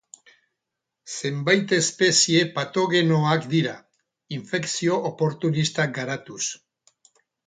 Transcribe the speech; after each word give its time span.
Zenbait 1.15 1.73
espezie 1.77 2.39
patogenoak 2.55 3.45
dira, 3.51 3.73
infekzio 4.39 4.97
oportunistak 5.11 5.95
garatuz. 5.99 6.39